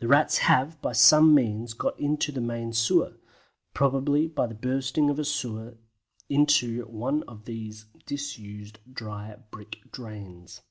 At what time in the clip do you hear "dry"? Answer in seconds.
8.92-9.36